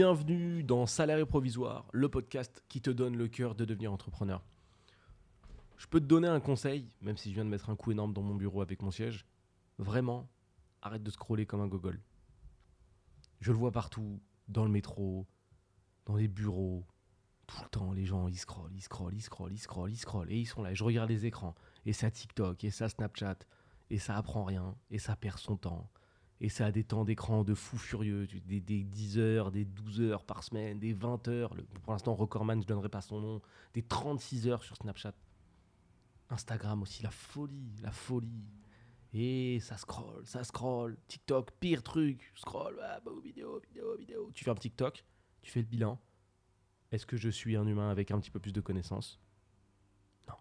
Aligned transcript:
Bienvenue 0.00 0.62
dans 0.62 0.86
Salaire 0.86 1.26
provisoire, 1.26 1.86
le 1.92 2.08
podcast 2.08 2.64
qui 2.70 2.80
te 2.80 2.88
donne 2.88 3.18
le 3.18 3.28
cœur 3.28 3.54
de 3.54 3.66
devenir 3.66 3.92
entrepreneur. 3.92 4.42
Je 5.76 5.86
peux 5.88 6.00
te 6.00 6.06
donner 6.06 6.26
un 6.26 6.40
conseil, 6.40 6.88
même 7.02 7.18
si 7.18 7.28
je 7.28 7.34
viens 7.34 7.44
de 7.44 7.50
mettre 7.50 7.68
un 7.68 7.76
coup 7.76 7.92
énorme 7.92 8.14
dans 8.14 8.22
mon 8.22 8.34
bureau 8.34 8.62
avec 8.62 8.80
mon 8.80 8.90
siège. 8.90 9.26
Vraiment, 9.76 10.26
arrête 10.80 11.02
de 11.02 11.10
scroller 11.10 11.44
comme 11.44 11.60
un 11.60 11.66
gogol. 11.66 12.00
Je 13.42 13.52
le 13.52 13.58
vois 13.58 13.72
partout, 13.72 14.22
dans 14.48 14.64
le 14.64 14.70
métro, 14.70 15.26
dans 16.06 16.16
les 16.16 16.28
bureaux, 16.28 16.86
tout 17.46 17.62
le 17.62 17.68
temps, 17.68 17.92
les 17.92 18.06
gens, 18.06 18.26
ils 18.26 18.38
scrollent, 18.38 18.72
ils 18.74 18.80
scrollent, 18.80 19.14
ils 19.14 19.20
scrollent, 19.20 19.52
ils 19.52 19.58
scrollent, 19.58 19.92
ils 19.92 19.98
scrollent, 19.98 20.32
et 20.32 20.38
ils 20.38 20.46
sont 20.46 20.62
là, 20.62 20.72
et 20.72 20.74
je 20.74 20.82
regarde 20.82 21.10
les 21.10 21.26
écrans, 21.26 21.54
et 21.84 21.92
ça 21.92 22.10
TikTok, 22.10 22.64
et 22.64 22.70
ça 22.70 22.88
Snapchat, 22.88 23.40
et 23.90 23.98
ça 23.98 24.16
apprend 24.16 24.44
rien, 24.44 24.74
et 24.90 24.98
ça 24.98 25.14
perd 25.14 25.36
son 25.36 25.58
temps, 25.58 25.90
et 26.40 26.48
ça 26.48 26.66
a 26.66 26.72
des 26.72 26.84
temps 26.84 27.04
d'écran 27.04 27.44
de 27.44 27.54
fou 27.54 27.76
furieux, 27.76 28.26
des, 28.46 28.60
10 28.60 29.18
heures, 29.18 29.50
des 29.50 29.66
12 29.66 30.00
heures 30.00 30.24
par 30.24 30.42
semaine, 30.42 30.78
des 30.78 30.94
20 30.94 31.28
heures, 31.28 31.54
pour 31.82 31.92
l'instant 31.92 32.14
Recordman, 32.14 32.62
je 32.62 32.66
donnerai 32.66 32.88
pas 32.88 33.02
son 33.02 33.20
nom, 33.20 33.42
des 33.74 33.82
36 33.82 34.48
heures 34.48 34.62
sur 34.62 34.76
Snapchat. 34.76 35.14
Instagram 36.30 36.82
aussi, 36.82 37.02
la 37.02 37.10
folie, 37.10 37.76
la 37.82 37.90
folie. 37.90 38.46
Et 39.12 39.58
ça 39.60 39.76
scroll, 39.76 40.24
ça 40.24 40.44
scroll. 40.44 40.96
TikTok, 41.08 41.50
pire 41.58 41.82
truc. 41.82 42.32
Scroll, 42.36 42.78
ah, 42.82 43.00
bah, 43.04 43.10
vidéo, 43.22 43.60
vidéo, 43.60 43.96
vidéo. 43.96 44.30
Tu 44.32 44.44
fais 44.44 44.50
un 44.50 44.54
TikTok, 44.54 45.04
tu 45.42 45.50
fais 45.50 45.60
le 45.60 45.66
bilan. 45.66 46.00
Est-ce 46.92 47.04
que 47.04 47.16
je 47.16 47.28
suis 47.28 47.56
un 47.56 47.66
humain 47.66 47.90
avec 47.90 48.12
un 48.12 48.20
petit 48.20 48.30
peu 48.30 48.38
plus 48.38 48.52
de 48.52 48.60
connaissances? 48.60 49.20
Non. 50.28 50.36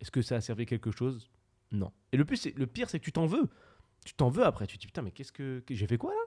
Est-ce 0.00 0.10
que 0.10 0.22
ça 0.22 0.36
a 0.36 0.40
servi 0.40 0.66
quelque 0.66 0.90
chose? 0.90 1.30
Non. 1.72 1.92
Et 2.12 2.16
le, 2.16 2.24
plus, 2.24 2.46
le 2.54 2.66
pire, 2.66 2.88
c'est 2.88 3.00
que 3.00 3.04
tu 3.04 3.12
t'en 3.12 3.26
veux. 3.26 3.48
Tu 4.04 4.14
t'en 4.14 4.28
veux 4.28 4.44
après. 4.44 4.66
Tu 4.66 4.76
te 4.76 4.82
dis, 4.82 4.86
putain, 4.86 5.02
mais 5.02 5.10
qu'est-ce 5.10 5.32
que, 5.32 5.62
j'ai 5.68 5.86
fait 5.86 5.98
quoi 5.98 6.12
là? 6.12 6.20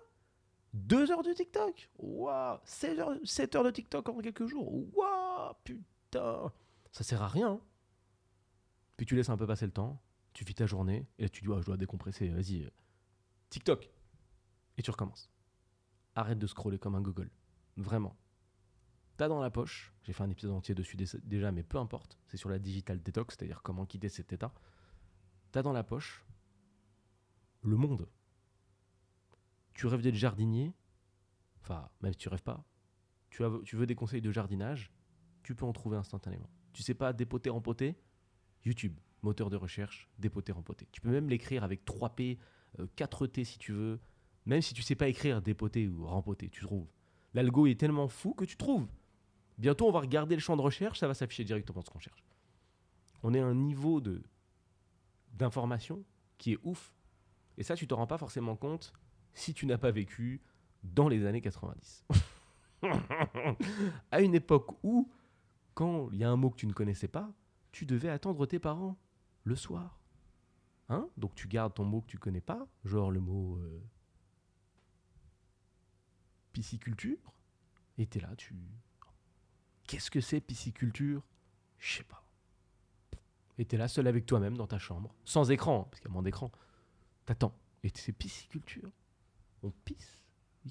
Deux 0.73 1.11
heures 1.11 1.23
de 1.23 1.31
TikTok? 1.31 1.89
Waouh 1.97 2.59
7 2.65 2.99
heures, 2.99 3.17
7 3.23 3.55
heures 3.55 3.63
de 3.63 3.71
TikTok 3.71 4.09
en 4.09 4.19
quelques 4.19 4.47
jours? 4.47 4.71
Waouh 4.95 5.53
Putain 5.63 6.51
Ça 6.91 7.03
sert 7.03 7.21
à 7.21 7.27
rien. 7.27 7.59
Puis 8.97 9.05
tu 9.05 9.15
laisses 9.15 9.29
un 9.29 9.37
peu 9.37 9.47
passer 9.47 9.65
le 9.65 9.71
temps 9.71 10.01
tu 10.37 10.43
vis 10.43 10.53
ta 10.53 10.67
journée, 10.67 11.07
et 11.17 11.29
tu 11.29 11.41
dis, 11.41 11.47
je 11.47 11.65
dois 11.65 11.77
décompresser, 11.77 12.29
vas-y, 12.29 12.61
euh, 12.61 12.69
TikTok. 13.49 13.89
Et 14.77 14.83
tu 14.83 14.91
recommences. 14.91 15.31
Arrête 16.13 16.37
de 16.37 16.45
scroller 16.45 16.77
comme 16.77 16.93
un 16.93 17.01
Google. 17.01 17.31
Vraiment. 17.75 18.15
T'as 19.17 19.29
dans 19.29 19.39
la 19.39 19.49
poche, 19.49 19.91
j'ai 20.03 20.13
fait 20.13 20.21
un 20.21 20.29
épisode 20.29 20.51
entier 20.51 20.75
dessus 20.75 20.95
déjà, 21.23 21.51
mais 21.51 21.63
peu 21.63 21.79
importe, 21.79 22.19
c'est 22.27 22.37
sur 22.37 22.49
la 22.49 22.59
digital 22.59 23.01
detox, 23.01 23.35
c'est-à-dire 23.35 23.63
comment 23.63 23.87
quitter 23.87 24.09
cet 24.09 24.31
état. 24.31 24.53
T'as 25.51 25.63
dans 25.63 25.73
la 25.73 25.83
poche 25.83 26.23
le 27.69 27.77
monde. 27.77 28.07
Tu 29.73 29.87
rêves 29.87 30.01
d'être 30.01 30.15
jardinier, 30.15 30.73
enfin, 31.61 31.89
même 32.01 32.13
si 32.13 32.19
tu 32.19 32.29
rêves 32.29 32.43
pas, 32.43 32.65
tu, 33.29 33.43
tu 33.65 33.75
veux 33.75 33.85
des 33.85 33.95
conseils 33.95 34.21
de 34.21 34.31
jardinage, 34.31 34.91
tu 35.43 35.55
peux 35.55 35.65
en 35.65 35.73
trouver 35.73 35.97
instantanément. 35.97 36.49
Tu 36.73 36.83
sais 36.83 36.93
pas 36.93 37.13
dépoter, 37.13 37.49
rempoter, 37.49 37.95
YouTube 38.65 38.97
moteur 39.23 39.49
de 39.49 39.55
recherche, 39.55 40.09
dépoter, 40.19 40.51
rempoter. 40.51 40.87
Tu 40.91 41.01
peux 41.01 41.09
même 41.09 41.29
l'écrire 41.29 41.63
avec 41.63 41.85
3P, 41.85 42.37
4T 42.95 43.41
euh, 43.41 43.43
si 43.43 43.57
tu 43.59 43.71
veux. 43.71 43.99
Même 44.45 44.61
si 44.61 44.73
tu 44.73 44.81
sais 44.81 44.95
pas 44.95 45.07
écrire 45.07 45.41
dépoter 45.41 45.87
ou 45.87 46.05
rempoter, 46.05 46.49
tu 46.49 46.61
trouves. 46.61 46.87
L'algo 47.33 47.67
est 47.67 47.79
tellement 47.79 48.07
fou 48.07 48.33
que 48.33 48.45
tu 48.45 48.55
trouves. 48.55 48.87
Bientôt, 49.57 49.87
on 49.87 49.91
va 49.91 49.99
regarder 49.99 50.35
le 50.35 50.41
champ 50.41 50.55
de 50.55 50.61
recherche, 50.61 50.99
ça 50.99 51.07
va 51.07 51.13
s'afficher 51.13 51.43
directement 51.43 51.81
ce 51.81 51.89
qu'on 51.89 51.99
cherche. 51.99 52.23
On 53.23 53.33
est 53.33 53.39
à 53.39 53.45
un 53.45 53.55
niveau 53.55 54.01
d'information 55.33 56.03
qui 56.37 56.53
est 56.53 56.59
ouf. 56.63 56.93
Et 57.57 57.63
ça, 57.63 57.75
tu 57.75 57.87
t'en 57.87 57.97
rends 57.97 58.07
pas 58.07 58.17
forcément 58.17 58.55
compte 58.55 58.93
si 59.33 59.53
tu 59.53 59.65
n'as 59.65 59.77
pas 59.77 59.91
vécu 59.91 60.41
dans 60.83 61.07
les 61.07 61.25
années 61.25 61.41
90. 61.41 62.05
à 64.11 64.21
une 64.21 64.35
époque 64.35 64.77
où, 64.83 65.11
quand 65.73 66.09
il 66.11 66.19
y 66.19 66.23
a 66.23 66.29
un 66.29 66.35
mot 66.35 66.49
que 66.49 66.57
tu 66.57 66.67
ne 66.67 66.73
connaissais 66.73 67.07
pas, 67.07 67.31
tu 67.71 67.85
devais 67.85 68.09
attendre 68.09 68.45
tes 68.45 68.59
parents 68.59 68.97
le 69.43 69.55
soir. 69.55 69.99
Hein? 70.89 71.09
Donc 71.17 71.35
tu 71.35 71.47
gardes 71.47 71.73
ton 71.73 71.83
mot 71.83 72.01
que 72.01 72.07
tu 72.07 72.17
connais 72.17 72.41
pas, 72.41 72.67
genre 72.85 73.11
le 73.11 73.19
mot 73.19 73.57
euh, 73.57 73.81
pisciculture, 76.53 77.33
et 77.97 78.05
t'es 78.05 78.19
là, 78.19 78.35
tu. 78.35 78.55
Qu'est-ce 79.87 80.11
que 80.11 80.21
c'est 80.21 80.41
pisciculture? 80.41 81.23
Je 81.77 81.97
sais 81.97 82.03
pas. 82.03 82.23
Et 83.57 83.65
t'es 83.65 83.77
là 83.77 83.87
seul 83.87 84.07
avec 84.07 84.25
toi-même 84.25 84.55
dans 84.55 84.67
ta 84.67 84.77
chambre, 84.77 85.15
sans 85.25 85.49
écran, 85.51 85.83
parce 85.85 85.99
qu'il 85.99 86.09
y 86.09 86.11
a 86.11 86.13
moins 86.13 86.23
d'écran. 86.23 86.51
T'attends. 87.27 87.53
Et 87.83 87.91
c'est 87.93 88.13
pisciculture. 88.13 88.91
On 89.61 89.69
pisse 89.69 90.17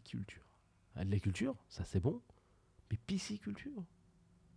culture. 0.00 0.42
Ah, 0.94 1.04
de 1.04 1.10
la 1.10 1.20
culture, 1.20 1.56
ça 1.68 1.84
c'est 1.84 2.00
bon. 2.00 2.22
Mais 2.90 2.96
pisciculture 2.96 3.84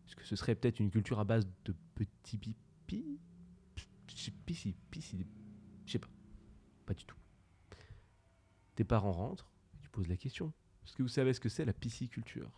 Est-ce 0.08 0.16
que 0.16 0.24
ce 0.24 0.36
serait 0.36 0.56
peut-être 0.56 0.80
une 0.80 0.92
culture 0.92 1.20
à 1.20 1.26
base 1.26 1.48
de 1.66 1.76
petits 1.96 2.40
pisci, 4.46 5.26
je 5.86 5.92
sais 5.92 6.00
pas. 6.00 6.10
Pas 6.86 6.94
du 6.94 7.06
tout. 7.06 7.16
Tes 8.76 8.84
parents 8.84 9.12
rentrent, 9.12 9.52
tu 9.82 9.90
poses 9.90 10.08
la 10.08 10.18
question. 10.18 10.54
Est-ce 10.84 10.96
que 10.96 11.04
vous 11.04 11.10
savez 11.10 11.34
ce 11.34 11.40
que 11.40 11.50
c'est 11.50 11.66
la 11.66 11.74
pisciculture? 11.74 12.52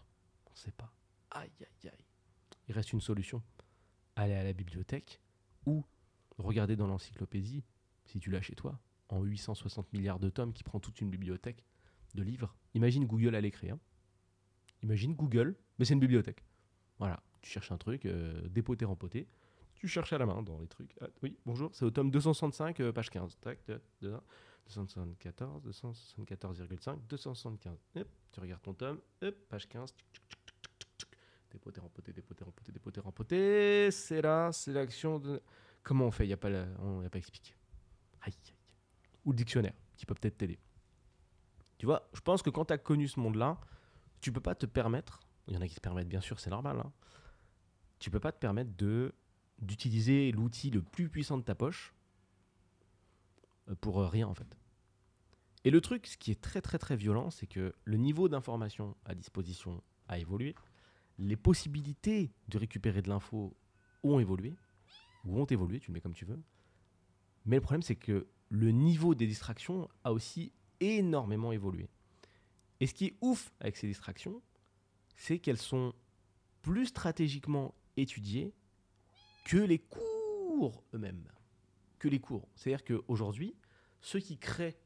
On 0.50 0.56
sait 0.56 0.72
pas. 0.72 0.94
Aïe, 1.32 1.52
aïe, 1.60 1.90
aïe. 1.90 2.06
Il 2.68 2.74
reste 2.74 2.94
une 2.94 3.02
solution. 3.02 3.44
Aller 4.16 4.34
à 4.34 4.44
la 4.44 4.54
bibliothèque 4.54 5.22
ou 5.66 5.84
regarder 6.38 6.76
dans 6.76 6.88
l'encyclopédie, 6.88 7.64
si 8.06 8.20
tu 8.20 8.32
l'as 8.32 8.42
chez 8.42 8.56
toi, 8.56 8.80
en 9.12 9.22
860 9.24 9.94
milliards 9.94 10.20
de 10.20 10.30
tomes 10.30 10.54
qui 10.54 10.64
prend 10.64 10.80
toute 10.80 11.00
une 11.02 11.10
bibliothèque 11.10 11.64
de 12.16 12.24
livres. 12.24 12.56
Imagine 12.74 13.06
Google 13.06 13.36
à 13.36 13.42
l'écrit. 13.42 13.70
Hein. 13.70 13.80
Imagine 14.82 15.14
Google, 15.14 15.56
mais 15.78 15.86
c'est 15.86 15.94
une 15.94 16.00
bibliothèque. 16.00 16.44
Voilà, 16.98 17.22
tu 17.42 17.50
cherches 17.52 17.72
un 17.72 17.78
truc, 17.78 18.06
euh, 18.06 18.42
dépoté, 18.48 18.86
rempoté, 18.86 19.28
tu 19.76 19.88
cherches 19.88 20.14
à 20.14 20.18
la 20.18 20.26
main 20.26 20.42
dans 20.42 20.60
les 20.60 20.68
trucs. 20.68 20.96
Ah, 21.02 21.08
oui, 21.22 21.38
bonjour, 21.46 21.70
c'est 21.74 21.86
au 21.86 21.92
tome 21.92 22.10
265, 22.10 22.80
euh, 22.80 22.92
page 22.92 23.10
15. 23.10 23.38
Tac, 23.40 23.60
274, 24.02 25.64
274,5, 25.64 27.00
275. 27.08 27.78
tu 28.32 28.40
regardes 28.40 28.62
ton 28.62 28.74
tome, 28.74 29.00
page 29.50 29.68
15. 29.68 29.94
Dépoter, 31.52 31.82
rempoter, 31.82 32.14
dépoter, 32.14 32.44
rempoter, 32.46 32.72
dépoter, 32.72 33.02
rempoter. 33.02 33.92
C'est 33.92 34.22
là, 34.22 34.52
c'est 34.54 34.72
l'action 34.72 35.20
de. 35.20 35.42
Comment 35.84 36.06
on 36.06 36.12
fait? 36.12 36.24
Il 36.24 36.28
n'y 36.28 36.34
a, 36.34 36.38
pas 36.38 36.50
pas 36.50 37.18
expliqué. 37.18 37.54
Aïe, 38.22 38.34
aïe. 38.48 38.61
Ou 39.26 39.32
le 39.32 39.38
dictionnaire, 39.38 39.74
qui 39.96 40.06
peut 40.06 40.16
peut-être 40.16 40.38
t'aider. 40.38 40.60
Tu 41.78 41.86
vois, 41.86 42.10
je 42.14 42.22
pense 42.22 42.42
que 42.42 42.50
quand 42.50 42.66
tu 42.66 42.74
as 42.74 42.78
connu 42.78 43.08
ce 43.08 43.20
monde-là, 43.20 43.60
tu 44.20 44.32
peux 44.32 44.42
pas 44.42 44.56
te 44.56 44.66
permettre, 44.66 45.20
il 45.48 45.54
y 45.54 45.58
en 45.58 45.62
a 45.62 45.68
qui 45.68 45.76
se 45.76 45.80
permettent 45.80 46.08
bien 46.08 46.22
sûr, 46.22 46.40
c'est 46.40 46.50
normal, 46.50 46.80
hein, 46.80 46.92
tu 48.00 48.10
peux 48.10 48.20
pas 48.20 48.32
te 48.32 48.40
permettre 48.40 48.76
de 48.78 49.14
d'utiliser 49.60 50.32
l'outil 50.32 50.72
le 50.72 50.82
plus 50.82 51.08
puissant 51.08 51.38
de 51.38 51.44
ta 51.44 51.54
poche 51.54 51.94
euh, 53.70 53.76
pour 53.76 54.00
euh, 54.00 54.08
rien 54.08 54.28
en 54.28 54.34
fait. 54.34 54.58
Et 55.64 55.70
le 55.70 55.82
truc, 55.82 56.08
ce 56.08 56.18
qui 56.18 56.32
est 56.32 56.42
très 56.42 56.62
très 56.62 56.80
très 56.80 56.96
violent, 56.96 57.30
c'est 57.30 57.46
que 57.46 57.76
le 57.84 57.98
niveau 57.98 58.28
d'information 58.28 58.96
à 59.06 59.14
disposition 59.14 59.84
a 60.08 60.18
évolué, 60.18 60.56
les 61.20 61.36
possibilités 61.36 62.32
de 62.48 62.58
récupérer 62.58 63.04
de 63.04 63.10
l'info 63.10 63.56
ont 64.04 64.20
évolué, 64.20 64.56
ou 65.26 65.40
ont 65.40 65.46
évolué, 65.46 65.80
tu 65.80 65.92
le 65.92 65.94
mets 65.94 66.02
comme 66.02 66.16
tu 66.16 66.26
veux. 66.26 66.42
Mais 67.46 67.58
le 67.58 67.62
problème, 67.62 67.84
c'est 67.84 67.96
que 67.96 68.28
le 68.52 68.72
niveau 68.72 69.16
des 69.16 69.28
distractions 69.28 69.90
a 70.04 70.12
aussi 70.12 70.52
énormément 70.82 71.54
évolué. 71.54 71.90
Et 72.82 72.86
ce 72.86 72.94
qui 72.94 73.06
est 73.06 73.18
ouf 73.22 73.54
avec 73.62 73.78
ces 73.78 73.88
distractions, 73.88 74.42
c'est 75.16 75.40
qu'elles 75.40 75.58
sont 75.58 75.94
plus 76.62 76.88
stratégiquement 76.88 77.74
étudiées 77.96 78.54
que 79.46 79.58
les 79.58 79.80
cours 79.80 80.84
eux-mêmes. 80.94 81.32
Que 81.98 82.10
les 82.10 82.20
cours. 82.20 82.50
C'est-à-dire 82.56 82.84
qu'aujourd'hui, 82.84 83.56
ceux 84.02 84.20
qui 84.20 84.38
créent 84.38 84.78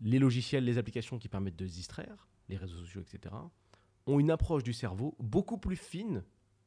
les 0.00 0.18
logiciels, 0.18 0.64
les 0.64 0.78
applications 0.78 1.18
qui 1.18 1.28
permettent 1.28 1.56
de 1.56 1.66
se 1.66 1.74
distraire, 1.74 2.28
les 2.48 2.56
réseaux 2.56 2.78
sociaux, 2.78 3.02
etc., 3.02 3.34
ont 4.06 4.18
une 4.18 4.32
approche 4.32 4.64
du 4.64 4.72
cerveau 4.72 5.14
beaucoup 5.20 5.58
plus 5.58 5.76
fine 5.76 6.24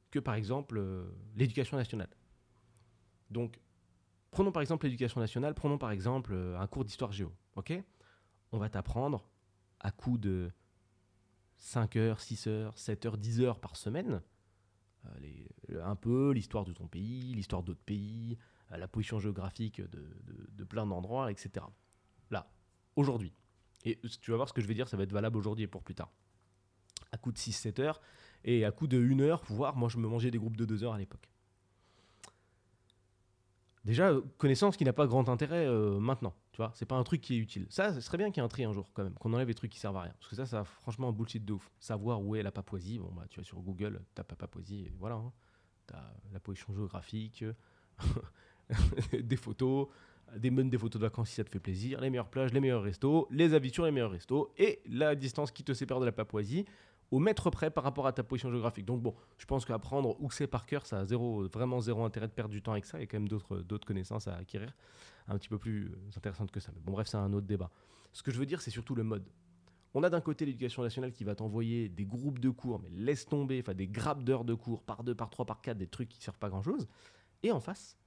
que 0.09 0.19
par 0.19 0.35
exemple 0.35 0.77
euh, 0.77 1.11
l'éducation 1.35 1.75
nationale. 1.75 2.15
Donc, 3.29 3.59
prenons 4.31 4.51
par 4.51 4.61
exemple 4.61 4.85
l'éducation 4.85 5.19
nationale, 5.19 5.53
prenons 5.53 5.77
par 5.77 5.91
exemple 5.91 6.33
euh, 6.33 6.59
un 6.59 6.67
cours 6.67 6.85
d'histoire 6.85 7.11
géo. 7.11 7.31
On 8.53 8.57
va 8.57 8.69
t'apprendre 8.69 9.29
à 9.79 9.91
coup 9.91 10.17
de 10.17 10.51
5 11.57 11.95
heures, 11.97 12.19
6 12.19 12.47
heures, 12.47 12.77
7 12.77 13.05
heures, 13.05 13.17
10 13.17 13.41
heures 13.41 13.59
par 13.59 13.75
semaine, 13.75 14.21
euh, 15.05 15.83
un 15.83 15.95
peu 15.95 16.31
l'histoire 16.31 16.65
de 16.65 16.73
ton 16.73 16.87
pays, 16.87 17.33
l'histoire 17.33 17.61
d'autres 17.61 17.83
pays, 17.83 18.37
euh, 18.71 18.77
la 18.77 18.87
position 18.87 19.19
géographique 19.19 19.81
de, 19.81 20.63
plein 20.63 20.85
d'endroits, 20.85 21.31
etc. 21.31 21.65
Là, 22.29 22.51
aujourd'hui. 22.95 23.33
Et 23.83 23.99
tu 24.21 24.31
vas 24.31 24.37
voir 24.37 24.49
ce 24.49 24.53
que 24.53 24.61
je 24.61 24.67
vais 24.67 24.73
dire, 24.73 24.87
ça 24.87 24.97
va 24.97 25.03
être 25.03 25.11
valable 25.11 25.37
aujourd'hui 25.37 25.65
et 25.65 25.67
pour 25.67 25.83
plus 25.83 25.95
tard. 25.95 26.11
À 27.11 27.17
coup 27.17 27.31
de 27.31 27.37
6-7 27.37 27.81
heures, 27.81 28.01
et 28.43 28.63
à 28.63 28.71
coup 28.71 28.87
de 28.87 28.97
1 28.97 29.19
heure, 29.19 29.43
voire 29.45 29.75
moi 29.75 29.89
je 29.89 29.97
me 29.97 30.07
mangeais 30.07 30.31
des 30.31 30.37
groupes 30.37 30.57
de 30.57 30.65
2 30.65 30.83
heures 30.83 30.93
à 30.93 30.97
l'époque. 30.97 31.29
Déjà, 33.83 34.09
euh, 34.09 34.21
connaissance 34.37 34.77
qui 34.77 34.85
n'a 34.85 34.93
pas 34.93 35.07
grand 35.07 35.27
intérêt 35.27 35.65
euh, 35.65 35.99
maintenant, 35.99 36.35
tu 36.51 36.57
vois, 36.57 36.71
c'est 36.75 36.85
pas 36.85 36.95
un 36.95 37.03
truc 37.03 37.21
qui 37.21 37.35
est 37.35 37.37
utile. 37.37 37.65
Ça, 37.69 37.93
ce 37.93 38.01
serait 38.01 38.17
bien 38.17 38.29
qu'il 38.29 38.37
y 38.37 38.43
ait 38.43 38.45
un 38.45 38.49
tri 38.49 38.63
un 38.63 38.73
jour 38.73 38.89
quand 38.93 39.03
même, 39.03 39.15
qu'on 39.15 39.33
enlève 39.33 39.47
les 39.47 39.55
trucs 39.55 39.71
qui 39.71 39.79
servent 39.79 39.97
à 39.97 40.01
rien. 40.01 40.13
Parce 40.19 40.29
que 40.29 40.35
ça, 40.35 40.45
ça 40.45 40.63
franchement 40.63 41.09
un 41.09 41.11
bullshit 41.11 41.43
de 41.43 41.53
ouf. 41.53 41.71
Savoir 41.79 42.21
où 42.21 42.35
est 42.35 42.43
la 42.43 42.51
Papouasie, 42.51 42.99
bon 42.99 43.11
bah 43.15 43.25
tu 43.29 43.39
vas 43.39 43.43
sur 43.43 43.59
Google, 43.59 44.01
tapes 44.13 44.35
Papouasie, 44.35 44.91
voilà. 44.99 45.15
Hein. 45.15 45.31
T'as 45.87 46.13
la 46.31 46.39
position 46.39 46.73
géographique, 46.73 47.43
des 49.13 49.35
photos, 49.35 49.87
des, 50.37 50.51
des 50.51 50.77
photos 50.77 51.01
de 51.01 51.05
vacances 51.07 51.29
si 51.29 51.35
ça 51.35 51.43
te 51.43 51.49
fait 51.49 51.59
plaisir, 51.59 51.99
les 52.01 52.11
meilleures 52.11 52.29
plages, 52.29 52.53
les 52.53 52.59
meilleurs 52.59 52.83
restos, 52.83 53.27
les 53.31 53.55
avis 53.55 53.71
sur 53.71 53.83
les 53.85 53.91
meilleurs 53.91 54.11
restos, 54.11 54.53
et 54.57 54.81
la 54.85 55.15
distance 55.15 55.51
qui 55.51 55.63
te 55.63 55.73
sépare 55.73 55.99
de 55.99 56.05
la 56.05 56.11
Papouasie 56.11 56.65
au 57.11 57.19
mètre 57.19 57.49
près 57.49 57.69
par 57.69 57.83
rapport 57.83 58.07
à 58.07 58.13
ta 58.13 58.23
position 58.23 58.49
géographique. 58.49 58.85
Donc 58.85 59.01
bon, 59.01 59.13
je 59.37 59.45
pense 59.45 59.65
qu'apprendre 59.65 60.15
où 60.19 60.31
c'est 60.31 60.47
par 60.47 60.65
cœur, 60.65 60.85
ça 60.85 60.99
a 60.99 61.05
zéro, 61.05 61.47
vraiment 61.49 61.81
zéro 61.81 62.03
intérêt 62.03 62.27
de 62.27 62.33
perdre 62.33 62.51
du 62.51 62.61
temps 62.61 62.71
avec 62.71 62.85
ça. 62.85 62.97
Il 62.97 63.01
y 63.01 63.03
a 63.03 63.07
quand 63.07 63.19
même 63.19 63.27
d'autres 63.27 63.85
connaissances 63.85 64.27
à 64.27 64.35
acquérir, 64.35 64.73
un 65.27 65.37
petit 65.37 65.49
peu 65.49 65.57
plus 65.57 65.87
euh, 65.87 66.17
intéressantes 66.17 66.51
que 66.51 66.61
ça. 66.61 66.71
Mais 66.73 66.81
bon, 66.81 66.93
bref, 66.93 67.07
c'est 67.07 67.17
un 67.17 67.33
autre 67.33 67.47
débat. 67.47 67.69
Ce 68.13 68.23
que 68.23 68.31
je 68.31 68.39
veux 68.39 68.45
dire, 68.45 68.61
c'est 68.61 68.71
surtout 68.71 68.95
le 68.95 69.03
mode. 69.03 69.29
On 69.93 70.03
a 70.03 70.09
d'un 70.09 70.21
côté 70.21 70.45
l'éducation 70.45 70.83
nationale 70.83 71.11
qui 71.11 71.25
va 71.25 71.35
t'envoyer 71.35 71.89
des 71.89 72.05
groupes 72.05 72.39
de 72.39 72.49
cours, 72.49 72.79
mais 72.79 72.89
laisse 72.89 73.25
tomber, 73.25 73.59
enfin 73.59 73.73
des 73.73 73.87
grappes 73.87 74.23
d'heures 74.23 74.45
de 74.45 74.53
cours 74.53 74.83
par 74.83 75.03
deux, 75.03 75.13
par 75.13 75.29
trois, 75.29 75.45
par 75.45 75.61
quatre, 75.61 75.77
des 75.77 75.87
trucs 75.87 76.07
qui 76.07 76.21
servent 76.21 76.39
pas 76.39 76.49
grand 76.49 76.63
chose. 76.63 76.87
Et 77.43 77.51
en 77.51 77.59
face, 77.59 77.97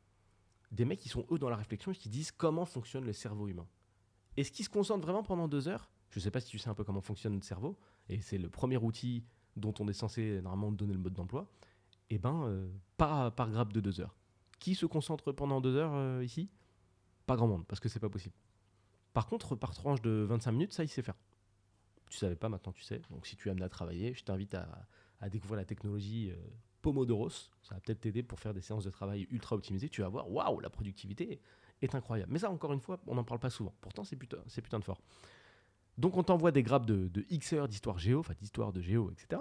des 0.72 0.86
mecs 0.86 1.00
qui 1.00 1.10
sont 1.10 1.26
eux 1.30 1.38
dans 1.38 1.50
la 1.50 1.56
réflexion 1.56 1.92
et 1.92 1.94
qui 1.94 2.08
disent 2.08 2.32
comment 2.32 2.64
fonctionne 2.64 3.04
le 3.04 3.12
cerveau 3.12 3.48
humain. 3.48 3.66
Est-ce 4.38 4.50
qu'ils 4.50 4.64
se 4.64 4.70
concentrent 4.70 5.02
vraiment 5.02 5.22
pendant 5.22 5.46
deux 5.46 5.68
heures 5.68 5.90
Je 6.14 6.20
ne 6.20 6.22
sais 6.22 6.30
pas 6.30 6.38
si 6.38 6.46
tu 6.46 6.58
sais 6.60 6.68
un 6.68 6.74
peu 6.74 6.84
comment 6.84 7.00
fonctionne 7.00 7.32
notre 7.32 7.44
cerveau, 7.44 7.76
et 8.08 8.20
c'est 8.20 8.38
le 8.38 8.48
premier 8.48 8.76
outil 8.76 9.24
dont 9.56 9.74
on 9.80 9.88
est 9.88 9.92
censé 9.92 10.40
normalement 10.42 10.70
donner 10.70 10.92
le 10.92 11.00
mode 11.00 11.12
d'emploi, 11.12 11.48
et 12.08 12.14
eh 12.14 12.18
ben 12.18 12.44
euh, 12.46 12.70
pas 12.96 13.32
par 13.32 13.50
grappe 13.50 13.72
de 13.72 13.80
deux 13.80 14.00
heures. 14.00 14.14
Qui 14.60 14.76
se 14.76 14.86
concentre 14.86 15.32
pendant 15.32 15.60
deux 15.60 15.74
heures 15.74 15.92
euh, 15.92 16.22
ici? 16.22 16.50
Pas 17.26 17.34
grand 17.34 17.48
monde, 17.48 17.66
parce 17.66 17.80
que 17.80 17.88
c'est 17.88 17.98
pas 17.98 18.08
possible. 18.08 18.36
Par 19.12 19.26
contre, 19.26 19.56
par 19.56 19.74
tranche 19.74 20.02
de 20.02 20.24
25 20.28 20.52
minutes, 20.52 20.72
ça, 20.72 20.84
il 20.84 20.88
sait 20.88 21.02
faire. 21.02 21.16
Tu 22.10 22.16
savais 22.16 22.36
pas, 22.36 22.48
maintenant 22.48 22.72
tu 22.72 22.84
sais. 22.84 23.02
Donc 23.10 23.26
si 23.26 23.34
tu 23.34 23.48
es 23.48 23.50
amené 23.50 23.64
à 23.64 23.68
travailler, 23.68 24.14
je 24.14 24.22
t'invite 24.22 24.54
à, 24.54 24.86
découvrir 25.30 25.56
la 25.56 25.64
technologie 25.64 26.30
euh, 26.30 26.36
Pomodoros. 26.80 27.50
Ça 27.62 27.74
va 27.74 27.80
peut-être 27.80 28.02
t'aider 28.02 28.22
pour 28.22 28.38
faire 28.38 28.54
des 28.54 28.60
séances 28.60 28.84
de 28.84 28.90
travail 28.90 29.26
ultra 29.32 29.56
optimisées. 29.56 29.88
Tu 29.88 30.02
vas 30.02 30.08
voir, 30.08 30.30
waouh, 30.30 30.60
la 30.60 30.70
productivité 30.70 31.40
est 31.82 31.92
incroyable. 31.96 32.30
Mais 32.30 32.38
ça, 32.38 32.52
encore 32.52 32.72
une 32.72 32.80
fois, 32.80 33.00
on 33.08 33.16
n'en 33.16 33.24
parle 33.24 33.40
pas 33.40 33.50
souvent. 33.50 33.74
Pourtant, 33.80 34.04
c'est 34.04 34.14
putain, 34.14 34.38
putain 34.46 34.78
de 34.78 34.84
fort. 34.84 35.00
Donc 35.98 36.16
on 36.16 36.22
t'envoie 36.22 36.50
des 36.50 36.62
grappes 36.62 36.86
de, 36.86 37.24
X 37.30 37.52
heures 37.52 37.68
d'histoire 37.68 37.98
géo, 37.98 38.20
enfin 38.20 38.34
d'histoire 38.40 38.72
de 38.72 38.80
géo, 38.80 39.10
etc. 39.10 39.40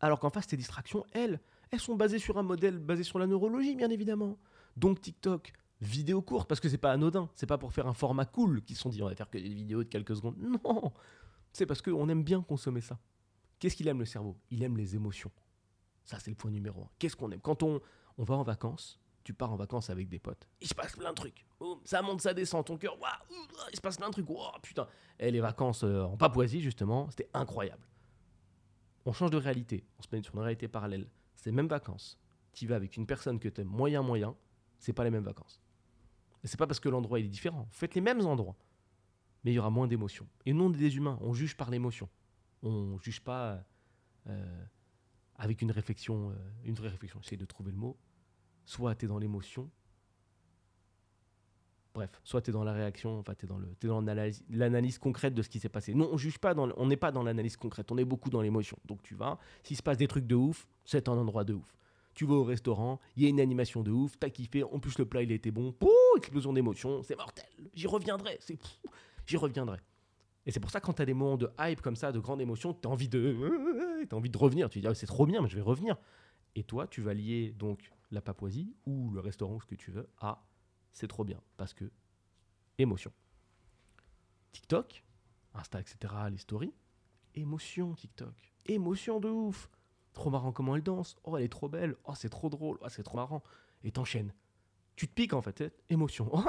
Alors 0.00 0.20
qu'en 0.20 0.30
face, 0.30 0.46
tes 0.46 0.56
distractions, 0.56 1.04
elles, 1.12 1.40
elles 1.70 1.80
sont 1.80 1.96
basées 1.96 2.18
sur 2.18 2.38
un 2.38 2.42
modèle 2.42 2.78
basé 2.78 3.02
sur 3.02 3.18
la 3.18 3.26
neurologie, 3.26 3.76
bien 3.76 3.90
évidemment. 3.90 4.36
Donc 4.76 5.00
TikTok, 5.00 5.52
vidéo 5.80 6.22
courte, 6.22 6.48
parce 6.48 6.60
que 6.60 6.68
c'est 6.68 6.78
pas 6.78 6.92
anodin, 6.92 7.30
c'est 7.34 7.46
pas 7.46 7.58
pour 7.58 7.72
faire 7.72 7.86
un 7.86 7.94
format 7.94 8.24
cool 8.24 8.62
qu'ils 8.62 8.76
se 8.76 8.82
sont 8.82 8.88
dit 8.88 9.02
on 9.02 9.08
va 9.08 9.14
faire 9.14 9.30
que 9.30 9.38
des 9.38 9.48
vidéos 9.48 9.84
de 9.84 9.88
quelques 9.88 10.16
secondes. 10.16 10.36
Non 10.40 10.92
C'est 11.52 11.66
parce 11.66 11.82
qu'on 11.82 12.08
aime 12.08 12.24
bien 12.24 12.42
consommer 12.42 12.80
ça. 12.80 12.98
Qu'est-ce 13.58 13.76
qu'il 13.76 13.88
aime 13.88 14.00
le 14.00 14.06
cerveau? 14.06 14.36
Il 14.50 14.62
aime 14.62 14.76
les 14.76 14.96
émotions. 14.96 15.30
Ça, 16.04 16.18
c'est 16.18 16.30
le 16.30 16.36
point 16.36 16.50
numéro 16.50 16.82
un. 16.82 16.90
Qu'est-ce 16.98 17.14
qu'on 17.14 17.30
aime? 17.30 17.40
Quand 17.40 17.62
on, 17.62 17.80
on 18.18 18.24
va 18.24 18.34
en 18.34 18.42
vacances, 18.42 18.98
tu 19.22 19.34
pars 19.34 19.52
en 19.52 19.56
vacances 19.56 19.90
avec 19.90 20.08
des 20.08 20.18
potes. 20.18 20.48
Il 20.60 20.68
se 20.68 20.74
passe 20.74 20.96
plein 20.96 21.10
de 21.10 21.14
trucs. 21.14 21.46
ça 21.84 22.02
monte, 22.02 22.20
ça 22.20 22.34
descend, 22.34 22.64
ton 22.64 22.76
cœur, 22.76 22.96
il 23.70 23.76
se 23.76 23.80
passe 23.80 23.96
plein 23.96 24.08
de 24.08 24.12
trucs. 24.12 24.26
putain. 24.62 24.86
Et 25.18 25.30
les 25.30 25.40
vacances 25.40 25.84
euh, 25.84 26.02
en 26.02 26.16
Papouasie, 26.16 26.60
justement, 26.60 27.08
c'était 27.10 27.30
incroyable. 27.34 27.86
On 29.04 29.12
change 29.12 29.30
de 29.30 29.36
réalité. 29.36 29.84
On 29.98 30.02
se 30.02 30.08
met 30.12 30.22
sur 30.22 30.34
une 30.34 30.40
réalité 30.40 30.68
parallèle. 30.68 31.08
C'est 31.34 31.50
les 31.50 31.56
mêmes 31.56 31.68
vacances. 31.68 32.18
Tu 32.52 32.66
vas 32.66 32.76
avec 32.76 32.96
une 32.96 33.06
personne 33.06 33.38
que 33.38 33.48
tu 33.48 33.60
aimes 33.60 33.68
moyen, 33.68 34.02
moyen. 34.02 34.36
C'est 34.78 34.92
pas 34.92 35.04
les 35.04 35.10
mêmes 35.10 35.24
vacances. 35.24 35.60
Et 36.44 36.48
c'est 36.48 36.56
pas 36.56 36.66
parce 36.66 36.80
que 36.80 36.88
l'endroit 36.88 37.20
est 37.20 37.24
différent. 37.24 37.66
Faites 37.70 37.94
les 37.94 38.00
mêmes 38.00 38.24
endroits. 38.26 38.56
Mais 39.44 39.52
il 39.52 39.54
y 39.54 39.58
aura 39.58 39.70
moins 39.70 39.86
d'émotions. 39.86 40.26
Et 40.46 40.52
nous, 40.52 40.64
on 40.64 40.72
est 40.72 40.76
des 40.76 40.96
humains. 40.96 41.18
On 41.20 41.34
juge 41.34 41.56
par 41.56 41.70
l'émotion. 41.70 42.08
On 42.62 42.98
juge 42.98 43.20
pas 43.20 43.64
euh, 44.28 44.64
avec 45.36 45.62
une 45.62 45.72
réflexion, 45.72 46.30
euh, 46.30 46.34
une 46.64 46.74
vraie 46.74 46.90
réflexion. 46.90 47.20
J'essaie 47.22 47.36
de 47.36 47.44
trouver 47.44 47.72
le 47.72 47.78
mot 47.78 47.96
soit 48.64 48.94
tu 48.94 49.04
es 49.04 49.08
dans 49.08 49.18
l'émotion, 49.18 49.70
bref, 51.94 52.10
soit 52.24 52.42
tu 52.42 52.50
es 52.50 52.52
dans 52.52 52.64
la 52.64 52.72
réaction, 52.72 53.18
enfin 53.18 53.34
tu 53.34 53.46
es 53.46 53.48
dans 53.88 54.00
l'analyse 54.50 54.98
concrète 54.98 55.34
de 55.34 55.42
ce 55.42 55.48
qui 55.48 55.60
s'est 55.60 55.68
passé. 55.68 55.94
Non, 55.94 56.08
on 56.12 56.16
juge 56.16 56.38
pas, 56.38 56.54
dans, 56.54 56.70
on 56.76 56.86
n'est 56.86 56.96
pas 56.96 57.12
dans 57.12 57.22
l'analyse 57.22 57.56
concrète, 57.56 57.90
on 57.92 57.98
est 57.98 58.04
beaucoup 58.04 58.30
dans 58.30 58.40
l'émotion. 58.40 58.76
Donc 58.86 59.02
tu 59.02 59.14
vas, 59.14 59.38
s'il 59.62 59.76
se 59.76 59.82
passe 59.82 59.98
des 59.98 60.08
trucs 60.08 60.26
de 60.26 60.34
ouf, 60.34 60.68
c'est 60.84 61.08
un 61.08 61.12
endroit 61.12 61.44
de 61.44 61.54
ouf. 61.54 61.76
Tu 62.14 62.26
vas 62.26 62.34
au 62.34 62.44
restaurant, 62.44 63.00
il 63.16 63.22
y 63.22 63.26
a 63.26 63.28
une 63.30 63.40
animation 63.40 63.82
de 63.82 63.90
ouf, 63.90 64.18
t'as 64.18 64.28
kiffé, 64.28 64.62
en 64.62 64.78
plus 64.78 64.98
le 64.98 65.06
plat 65.06 65.22
il 65.22 65.32
était 65.32 65.50
bon, 65.50 65.72
pouh, 65.72 65.88
explosion 66.16 66.52
d'émotion, 66.52 67.02
c'est 67.02 67.16
mortel, 67.16 67.46
j'y 67.74 67.86
reviendrai, 67.86 68.36
c'est 68.40 68.58
j'y 69.26 69.36
reviendrai. 69.36 69.78
Et 70.44 70.50
c'est 70.50 70.60
pour 70.60 70.70
ça 70.70 70.80
quand 70.80 70.92
tu 70.94 71.02
as 71.02 71.06
des 71.06 71.14
moments 71.14 71.36
de 71.36 71.48
hype 71.60 71.80
comme 71.80 71.96
ça, 71.96 72.12
de 72.12 72.18
grande 72.18 72.40
émotion, 72.40 72.74
tu 72.74 72.88
as 72.88 72.90
envie 72.90 73.08
de 73.08 74.06
as 74.10 74.14
envie 74.14 74.30
de 74.30 74.38
revenir, 74.38 74.68
tu 74.68 74.80
dis 74.80 74.86
ah, 74.86 74.94
c'est 74.94 75.06
trop 75.06 75.24
bien, 75.24 75.40
mais 75.40 75.48
je 75.48 75.56
vais 75.56 75.62
revenir. 75.62 75.96
Et 76.54 76.64
toi, 76.64 76.86
tu 76.86 77.02
vas 77.02 77.14
lier 77.14 77.52
donc 77.52 77.90
la 78.10 78.20
Papouasie 78.20 78.74
ou 78.86 79.10
le 79.10 79.20
restaurant, 79.20 79.58
ce 79.60 79.66
que 79.66 79.74
tu 79.74 79.90
veux, 79.90 80.08
à 80.18 80.44
c'est 80.92 81.08
trop 81.08 81.24
bien 81.24 81.40
parce 81.56 81.72
que 81.72 81.90
émotion. 82.78 83.12
TikTok, 84.52 85.02
Insta, 85.54 85.80
etc., 85.80 86.12
les 86.30 86.36
stories, 86.36 86.74
émotion 87.34 87.94
TikTok, 87.94 88.34
émotion 88.66 89.20
de 89.20 89.28
ouf. 89.28 89.70
Trop 90.12 90.28
marrant 90.28 90.52
comment 90.52 90.76
elle 90.76 90.82
danse. 90.82 91.16
Oh, 91.24 91.38
elle 91.38 91.44
est 91.44 91.48
trop 91.48 91.70
belle. 91.70 91.96
Oh, 92.04 92.12
c'est 92.14 92.28
trop 92.28 92.50
drôle. 92.50 92.76
Oh, 92.82 92.88
c'est 92.90 93.02
trop 93.02 93.16
marrant. 93.16 93.42
Et 93.82 93.92
t'enchaînes. 93.92 94.34
Tu 94.94 95.08
te 95.08 95.14
piques 95.14 95.32
en 95.32 95.40
fait. 95.40 95.72
Émotion. 95.88 96.30
Oh, 96.34 96.42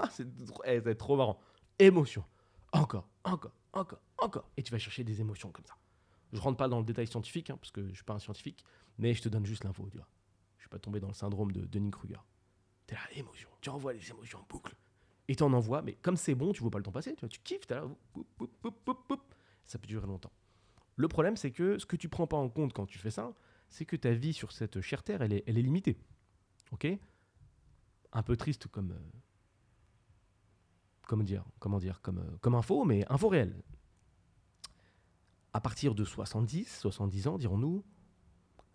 eh, 0.66 0.82
c'est 0.84 0.96
trop 0.96 1.16
marrant. 1.16 1.40
Émotion. 1.80 2.26
Encore, 2.74 3.08
encore, 3.24 3.56
encore, 3.72 4.02
encore. 4.18 4.50
Et 4.58 4.64
tu 4.64 4.72
vas 4.72 4.80
chercher 4.80 5.06
des 5.06 5.22
émotions 5.22 5.50
comme 5.52 5.66
ça. 5.66 5.76
Je 6.34 6.40
rentre 6.40 6.58
pas 6.58 6.68
dans 6.68 6.80
le 6.80 6.86
détail 6.86 7.08
scientifique, 7.08 7.50
hein, 7.50 7.58
parce 7.58 7.72
que 7.72 7.88
je 7.88 7.94
suis 7.96 8.04
pas 8.04 8.14
un 8.14 8.20
scientifique, 8.20 8.66
mais 8.98 9.14
je 9.14 9.22
te 9.22 9.30
donne 9.30 9.46
juste 9.46 9.64
l'info, 9.64 9.88
tu 9.90 9.98
vois 9.98 10.08
pas 10.74 10.80
tomber 10.80 11.00
dans 11.00 11.08
le 11.08 11.14
syndrome 11.14 11.52
de 11.52 11.66
Denis 11.66 11.92
Kruger. 11.92 12.20
T'es 12.88 12.96
là, 12.96 13.02
émotion, 13.16 13.48
tu 13.62 13.70
envoies 13.70 13.94
les 13.94 14.10
émotions 14.10 14.40
en 14.40 14.46
boucle. 14.50 14.76
Et 15.28 15.36
t'en 15.36 15.54
envoies, 15.54 15.84
mais 15.84 15.94
comme 16.02 16.18
c'est 16.18 16.36
bon, 16.36 16.52
tu 16.52 16.62
vois 16.62 16.72
pas 16.72 16.80
le 16.80 16.84
temps 16.84 16.92
passer, 16.92 17.14
tu, 17.14 17.22
vois, 17.22 17.30
tu 17.30 17.40
kiffes, 17.40 17.68
t'es 17.68 17.76
là, 17.76 17.88
ça 19.66 19.78
peut 19.78 19.88
durer 19.88 20.08
longtemps. 20.08 20.34
Le 20.96 21.08
problème, 21.08 21.38
c'est 21.38 21.52
que 21.52 21.78
ce 21.78 21.86
que 21.86 21.96
tu 21.96 22.10
prends 22.10 22.28
pas 22.28 22.38
en 22.38 22.50
compte 22.50 22.74
quand 22.74 22.86
tu 22.88 22.98
fais 22.98 23.12
ça, 23.12 23.34
c'est 23.70 23.86
que 23.86 23.96
ta 23.96 24.12
vie 24.12 24.34
sur 24.34 24.52
cette 24.52 24.82
chère 24.82 25.04
terre, 25.04 25.22
elle 25.22 25.34
est, 25.34 25.44
elle 25.48 25.58
est 25.58 25.62
limitée. 25.62 25.98
Ok? 26.72 26.88
Un 28.12 28.24
peu 28.24 28.36
triste 28.36 28.68
comme. 28.68 28.92
Euh, 28.92 29.20
comment 31.08 31.24
dire 31.24 31.46
Comment 31.60 31.80
dire 31.80 32.02
comme, 32.02 32.20
euh, 32.20 32.38
comme 32.42 32.56
info, 32.56 32.84
mais 32.84 33.06
info 33.10 33.30
réelle. 33.30 33.56
À 35.54 35.62
partir 35.62 35.96
de 35.96 36.04
70, 36.04 36.80
70 36.80 37.28
ans, 37.28 37.38
dirons-nous, 37.38 37.84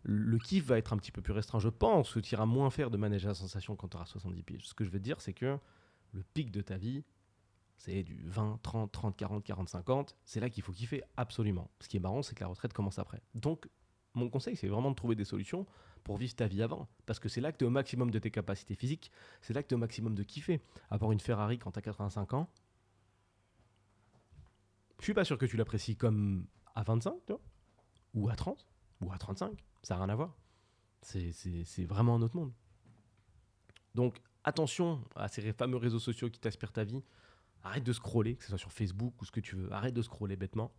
le 0.05 0.39
kiff 0.39 0.65
va 0.65 0.79
être 0.79 0.93
un 0.93 0.97
petit 0.97 1.13
peu 1.13 1.23
plus 1.23 1.33
restreint. 1.33 1.59
Je 1.59 1.69
pense 1.69 2.15
que 2.15 2.21
tu 2.21 2.35
iras 2.35 2.47
moins 2.47 2.71
faire 2.71 2.91
de 2.91 2.97
manège 2.97 3.27
à 3.27 3.35
sensation 3.35 3.77
quand 3.77 3.89
tu 3.89 3.97
auras 3.97 4.07
70 4.07 4.43
pieds. 4.43 4.59
Ce 4.63 4.75
que 4.75 4.85
je 4.85 4.91
veux 4.91 5.01
dire, 5.01 5.21
c'est 5.21 5.33
que 5.33 5.59
le 6.13 6.23
pic 6.23 6.51
de 6.51 6.61
ta 6.61 6.77
vie, 6.77 7.05
c'est 7.77 8.03
du 8.03 8.23
20, 8.29 8.61
30, 8.63 8.93
30, 8.93 9.17
40, 9.17 9.45
40, 9.45 9.69
50. 9.69 10.17
C'est 10.25 10.41
là 10.41 10.51
qu'il 10.51 10.63
faut 10.63 10.73
kiffer 10.73 11.03
absolument. 11.17 11.71
Ce 11.81 11.89
qui 11.89 11.97
est 11.97 12.01
marrant, 12.01 12.23
c'est 12.23 12.35
que 12.35 12.41
la 12.41 12.49
retraite 12.49 12.73
commence 12.73 12.99
après. 12.99 13.23
Donc, 13.35 13.69
mon 14.15 14.29
conseil, 14.31 14.57
c'est 14.57 14.69
vraiment 14.69 14.91
de 14.91 14.97
trouver 14.97 15.15
des 15.15 15.25
solutions 15.25 15.67
pour 16.05 16.17
vivre 16.17 16.35
ta 16.35 16.47
vie 16.47 16.63
avant. 16.63 16.89
Parce 17.07 17.19
que 17.19 17.29
c'est 17.29 17.41
là 17.41 17.53
que 17.53 17.59
tu 17.59 17.65
es 17.65 17.67
au 17.67 17.71
maximum 17.71 18.11
de 18.11 18.19
tes 18.19 18.31
capacités 18.31 18.75
physiques. 18.75 19.11
C'est 19.43 19.53
là 19.53 19.63
que 19.63 19.69
tu 19.69 19.75
es 19.75 19.77
au 19.77 19.81
maximum 19.81 20.15
de 20.15 20.23
kiffer. 20.23 20.61
Avoir 20.91 21.13
une 21.13 21.21
Ferrari 21.21 21.59
quand 21.59 21.73
tu 21.73 21.79
as 21.79 21.83
85 21.83 22.35
ans, 22.35 22.49
je 24.99 25.05
suis 25.05 25.15
pas 25.15 25.25
sûr 25.25 25.39
que 25.39 25.47
tu 25.47 25.57
l'apprécies 25.57 25.97
comme 25.97 26.47
à 26.79 26.85
25, 26.85 27.13
tu 27.27 27.33
vois, 27.33 27.41
ou 28.15 28.29
à 28.29 28.37
30, 28.37 28.65
ou 29.01 29.13
à 29.13 29.19
35. 29.19 29.65
Ça 29.83 29.95
n'a 29.95 30.05
rien 30.05 30.13
à 30.13 30.15
voir. 30.15 30.37
C'est 31.03 31.85
vraiment 31.85 32.15
un 32.15 32.23
autre 32.23 32.37
monde. 32.37 32.53
Donc 33.95 34.21
attention 34.45 35.05
à 35.17 35.27
ces 35.29 35.53
fameux 35.53 35.77
réseaux 35.77 35.99
sociaux 35.99 36.31
qui 36.31 36.39
t'aspirent 36.39 36.73
ta 36.73 36.85
vie. 36.85 37.03
Arrête 37.65 37.83
de 37.83 37.93
scroller, 37.93 38.37
que 38.37 38.45
ce 38.45 38.51
soit 38.51 38.59
sur 38.59 38.73
Facebook 38.73 39.21
ou 39.21 39.25
ce 39.25 39.33
que 39.33 39.41
tu 39.41 39.57
veux. 39.57 39.73
Arrête 39.73 39.95
de 39.95 40.03
scroller 40.03 40.37
bêtement. 40.37 40.73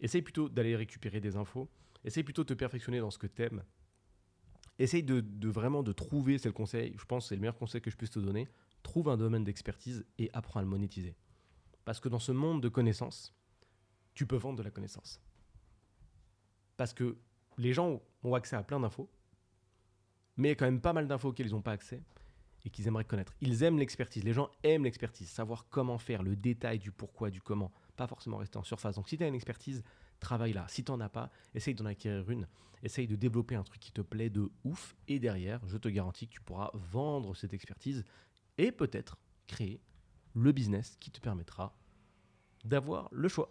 Essaye 0.00 0.22
plutôt 0.22 0.48
d'aller 0.48 0.74
récupérer 0.74 1.20
des 1.20 1.36
infos. 1.36 1.70
Essaye 2.02 2.24
plutôt 2.24 2.42
de 2.42 2.48
te 2.48 2.54
perfectionner 2.54 2.98
dans 2.98 3.12
ce 3.12 3.18
que 3.18 3.28
tu 3.28 3.42
aimes. 3.42 3.62
Essaye 4.80 5.04
de, 5.04 5.48
vraiment 5.48 5.84
de 5.84 5.92
trouver, 5.92 6.38
c'est 6.38 6.48
le 6.48 6.54
conseil, 6.54 6.96
je 6.98 7.04
pense 7.04 7.28
c'est 7.28 7.36
le 7.36 7.40
meilleur 7.40 7.56
conseil 7.56 7.80
que 7.80 7.90
je 7.90 7.96
puisse 7.96 8.10
te 8.10 8.18
donner. 8.18 8.48
Trouve 8.82 9.08
un 9.08 9.16
domaine 9.16 9.44
d'expertise 9.44 10.04
et 10.18 10.28
apprends 10.32 10.58
à 10.58 10.62
le 10.62 10.68
monétiser. 10.68 11.14
Parce 11.84 12.00
que 12.00 12.08
dans 12.08 12.18
ce 12.18 12.32
monde 12.32 12.60
de 12.60 12.68
connaissances, 12.68 13.32
tu 14.14 14.26
peux 14.26 14.36
vendre 14.36 14.58
de 14.58 14.62
la 14.62 14.70
connaissance. 14.70 15.20
Parce 16.76 16.92
que 16.92 17.16
les 17.58 17.72
gens 17.72 18.00
ont 18.22 18.34
accès 18.34 18.56
à 18.56 18.62
plein 18.62 18.80
d'infos, 18.80 19.10
mais 20.36 20.48
il 20.48 20.50
y 20.50 20.52
a 20.52 20.56
quand 20.56 20.64
même 20.64 20.80
pas 20.80 20.92
mal 20.92 21.06
d'infos 21.06 21.28
auxquelles 21.28 21.46
ils 21.46 21.52
n'ont 21.52 21.62
pas 21.62 21.72
accès 21.72 22.02
et 22.64 22.70
qu'ils 22.70 22.86
aimeraient 22.86 23.04
connaître. 23.04 23.34
Ils 23.40 23.62
aiment 23.62 23.78
l'expertise. 23.78 24.24
Les 24.24 24.32
gens 24.32 24.50
aiment 24.62 24.84
l'expertise, 24.84 25.28
savoir 25.28 25.66
comment 25.68 25.98
faire, 25.98 26.22
le 26.22 26.36
détail 26.36 26.78
du 26.78 26.92
pourquoi, 26.92 27.30
du 27.30 27.42
comment. 27.42 27.72
Pas 27.96 28.06
forcément 28.06 28.38
rester 28.38 28.56
en 28.56 28.62
surface. 28.62 28.96
Donc 28.96 29.08
si 29.08 29.18
tu 29.18 29.24
as 29.24 29.28
une 29.28 29.34
expertise, 29.34 29.82
travaille-la. 30.20 30.66
Si 30.68 30.84
tu 30.84 30.92
n'en 30.92 31.00
as 31.00 31.08
pas, 31.08 31.30
essaye 31.54 31.74
d'en 31.74 31.86
acquérir 31.86 32.30
une. 32.30 32.46
Essaye 32.82 33.06
de 33.06 33.16
développer 33.16 33.54
un 33.54 33.62
truc 33.62 33.80
qui 33.80 33.92
te 33.92 34.00
plaît 34.00 34.30
de 34.30 34.50
ouf. 34.64 34.96
Et 35.08 35.18
derrière, 35.18 35.60
je 35.66 35.76
te 35.76 35.88
garantis 35.88 36.28
que 36.28 36.34
tu 36.34 36.40
pourras 36.40 36.70
vendre 36.74 37.34
cette 37.36 37.52
expertise 37.52 38.04
et 38.58 38.72
peut-être 38.72 39.18
créer 39.46 39.80
le 40.34 40.52
business 40.52 40.96
qui 40.98 41.10
te 41.10 41.20
permettra 41.20 41.76
d'avoir 42.64 43.08
le 43.12 43.28
choix. 43.28 43.50